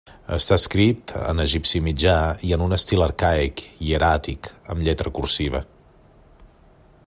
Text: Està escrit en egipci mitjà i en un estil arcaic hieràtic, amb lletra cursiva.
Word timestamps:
Està 0.35 0.55
escrit 0.59 1.11
en 1.17 1.43
egipci 1.43 1.81
mitjà 1.87 2.15
i 2.49 2.55
en 2.57 2.63
un 2.69 2.73
estil 2.77 3.05
arcaic 3.09 3.63
hieràtic, 3.89 4.51
amb 4.75 4.85
lletra 4.89 5.15
cursiva. 5.19 5.63